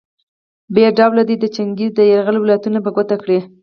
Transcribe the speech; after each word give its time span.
ب 0.73 0.75
ډله 0.97 1.21
دې 1.29 1.35
د 1.39 1.45
چنګیز 1.55 1.91
د 1.95 1.99
یرغل 2.11 2.35
ولایتونه 2.39 2.79
په 2.85 2.89
ګوته 2.95 3.15
کړي. 3.23 3.39